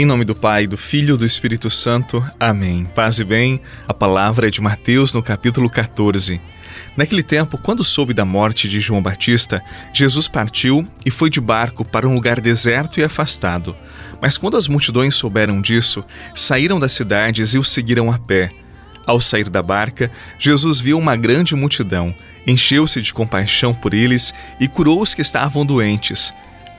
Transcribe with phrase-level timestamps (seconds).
[0.00, 2.24] Em nome do Pai, do Filho e do Espírito Santo.
[2.40, 2.86] Amém.
[2.94, 6.40] Paz e bem, a palavra é de Mateus no capítulo 14.
[6.96, 11.84] Naquele tempo, quando soube da morte de João Batista, Jesus partiu e foi de barco
[11.84, 13.76] para um lugar deserto e afastado.
[14.22, 16.02] Mas quando as multidões souberam disso,
[16.34, 18.50] saíram das cidades e o seguiram a pé.
[19.06, 22.14] Ao sair da barca, Jesus viu uma grande multidão,
[22.46, 26.32] encheu-se de compaixão por eles e curou os que estavam doentes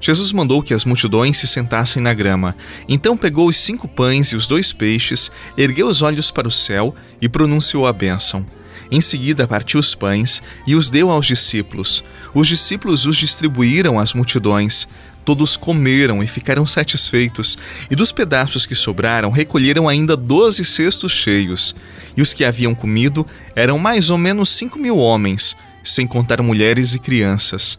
[0.00, 2.56] Jesus mandou que as multidões se sentassem na grama.
[2.88, 6.94] Então pegou os cinco pães e os dois peixes, ergueu os olhos para o céu
[7.20, 8.46] e pronunciou a bênção.
[8.90, 12.04] Em seguida, partiu os pães e os deu aos discípulos.
[12.34, 14.86] Os discípulos os distribuíram às multidões.
[15.24, 17.56] Todos comeram e ficaram satisfeitos,
[17.90, 21.74] e dos pedaços que sobraram, recolheram ainda doze cestos cheios.
[22.14, 26.94] E os que haviam comido eram mais ou menos cinco mil homens, sem contar mulheres
[26.94, 27.78] e crianças.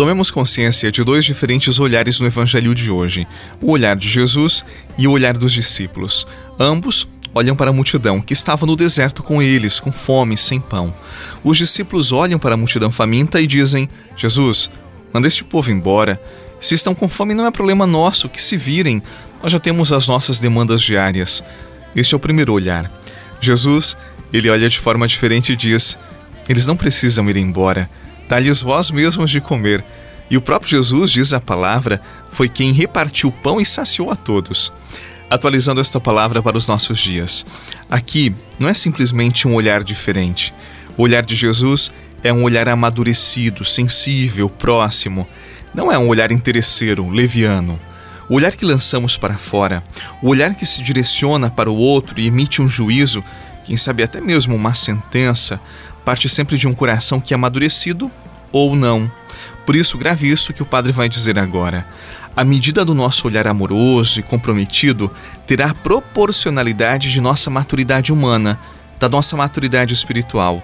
[0.00, 3.28] Tomemos consciência de dois diferentes olhares no Evangelho de hoje:
[3.60, 4.64] o olhar de Jesus
[4.96, 6.26] e o olhar dos discípulos.
[6.58, 10.96] Ambos olham para a multidão que estava no deserto com eles, com fome, sem pão.
[11.44, 14.70] Os discípulos olham para a multidão faminta e dizem: Jesus,
[15.12, 16.18] manda este povo embora.
[16.58, 19.02] Se estão com fome, não é problema nosso, que se virem.
[19.42, 21.44] Nós já temos as nossas demandas diárias.
[21.94, 22.90] Este é o primeiro olhar.
[23.38, 23.98] Jesus,
[24.32, 25.98] ele olha de forma diferente e diz:
[26.48, 27.86] Eles não precisam ir embora
[28.30, 29.84] dá-lhes vós mesmos de comer.
[30.30, 34.14] E o próprio Jesus, diz a palavra, foi quem repartiu o pão e saciou a
[34.14, 34.72] todos.
[35.28, 37.44] Atualizando esta palavra para os nossos dias.
[37.90, 40.54] Aqui não é simplesmente um olhar diferente.
[40.96, 41.90] O olhar de Jesus
[42.22, 45.26] é um olhar amadurecido, sensível, próximo.
[45.74, 47.80] Não é um olhar interesseiro, leviano.
[48.28, 49.82] O olhar que lançamos para fora,
[50.22, 53.24] o olhar que se direciona para o outro e emite um juízo,
[53.64, 55.60] quem sabe até mesmo uma sentença,
[56.04, 58.10] parte sempre de um coração que é amadurecido
[58.52, 59.10] ou não.
[59.64, 61.86] Por isso, grave isso que o padre vai dizer agora.
[62.36, 65.10] A medida do nosso olhar amoroso e comprometido
[65.46, 68.58] terá proporcionalidade de nossa maturidade humana,
[69.00, 70.62] da nossa maturidade espiritual.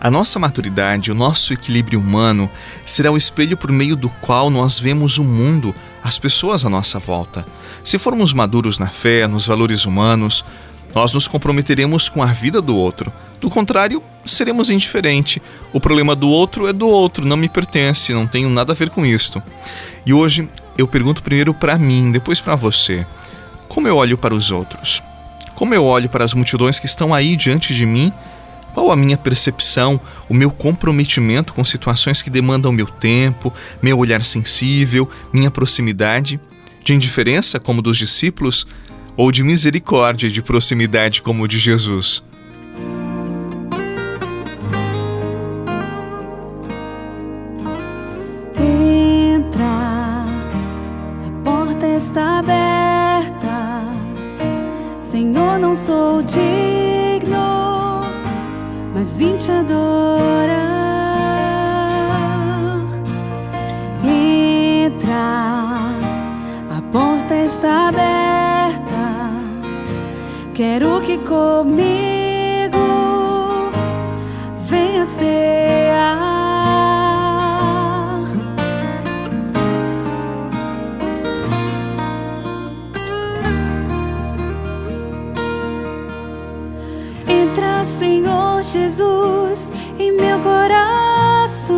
[0.00, 2.50] A nossa maturidade, o nosso equilíbrio humano,
[2.84, 6.98] será o espelho por meio do qual nós vemos o mundo, as pessoas à nossa
[6.98, 7.46] volta.
[7.84, 10.44] Se formos maduros na fé, nos valores humanos,
[10.94, 13.12] nós nos comprometeremos com a vida do outro.
[13.46, 15.40] Do contrário, seremos indiferentes.
[15.72, 18.90] O problema do outro é do outro, não me pertence, não tenho nada a ver
[18.90, 19.40] com isto.
[20.04, 23.06] E hoje eu pergunto primeiro para mim, depois para você:
[23.68, 25.00] como eu olho para os outros?
[25.54, 28.12] Como eu olho para as multidões que estão aí diante de mim?
[28.74, 34.24] Qual a minha percepção, o meu comprometimento com situações que demandam meu tempo, meu olhar
[34.24, 36.40] sensível, minha proximidade?
[36.82, 38.66] De indiferença, como dos discípulos,
[39.16, 42.24] ou de misericórdia e de proximidade como de Jesus.
[55.10, 58.02] Senhor, não sou digno,
[58.92, 60.56] mas vim te adorar.
[64.04, 65.14] Entra,
[66.76, 69.30] a porta está aberta.
[70.52, 72.76] Quero que comigo
[74.68, 75.55] venha cear.
[87.86, 91.76] Senhor Jesus, em meu coração.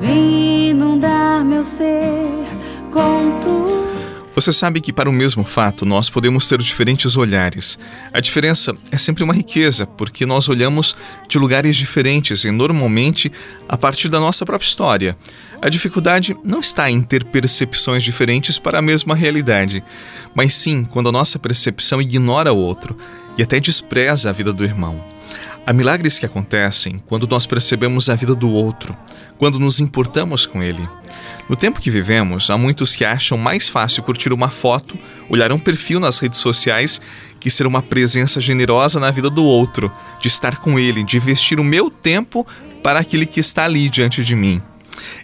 [0.00, 2.46] Vem inundar meu ser
[2.90, 3.67] com tu.
[4.38, 7.76] Você sabe que para o mesmo fato nós podemos ter diferentes olhares.
[8.12, 10.96] A diferença é sempre uma riqueza, porque nós olhamos
[11.28, 13.32] de lugares diferentes e normalmente
[13.68, 15.18] a partir da nossa própria história.
[15.60, 19.82] A dificuldade não está em ter percepções diferentes para a mesma realidade,
[20.32, 22.96] mas sim quando a nossa percepção ignora o outro
[23.36, 25.04] e até despreza a vida do irmão.
[25.68, 28.96] Há milagres que acontecem quando nós percebemos a vida do outro,
[29.36, 30.88] quando nos importamos com ele.
[31.46, 34.96] No tempo que vivemos, há muitos que acham mais fácil curtir uma foto,
[35.28, 37.02] olhar um perfil nas redes sociais,
[37.38, 41.60] que ser uma presença generosa na vida do outro, de estar com ele, de investir
[41.60, 42.46] o meu tempo
[42.82, 44.62] para aquele que está ali diante de mim.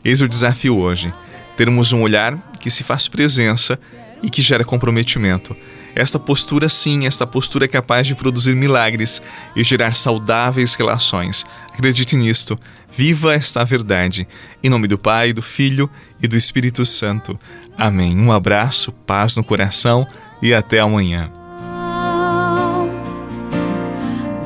[0.04, 1.10] Eis o desafio hoje:
[1.56, 3.80] termos um olhar que se faz presença
[4.22, 5.56] e que gera comprometimento.
[5.94, 9.22] Esta postura, sim, esta postura é capaz de produzir milagres
[9.54, 11.46] e gerar saudáveis relações.
[11.72, 12.58] Acredite nisto.
[12.90, 14.26] Viva esta verdade.
[14.62, 15.88] Em nome do Pai, do Filho
[16.22, 17.38] e do Espírito Santo.
[17.76, 18.18] Amém.
[18.18, 20.06] Um abraço, paz no coração
[20.40, 21.30] e até amanhã.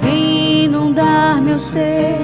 [0.00, 2.16] Vem inundar meu ser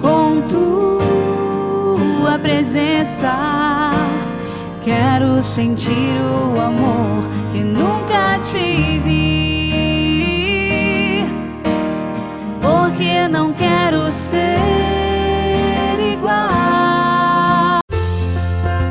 [0.00, 3.90] com tua presença.
[4.82, 7.22] Quero sentir o amor
[7.52, 8.09] que nunca
[8.52, 9.60] tive.
[12.60, 14.58] Porque não quero ser
[16.12, 17.80] igual.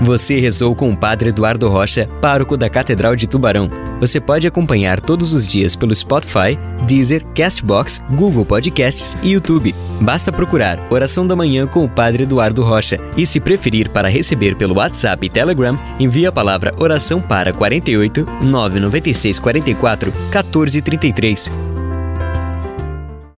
[0.01, 3.69] Você rezou com o Padre Eduardo Rocha, pároco da Catedral de Tubarão.
[3.99, 6.57] Você pode acompanhar todos os dias pelo Spotify,
[6.87, 9.75] Deezer, Castbox, Google Podcasts e YouTube.
[10.01, 12.99] Basta procurar Oração da Manhã com o Padre Eduardo Rocha.
[13.17, 18.25] E se preferir para receber pelo WhatsApp e Telegram, envie a palavra oração para 48
[18.43, 21.78] 996 44 1433.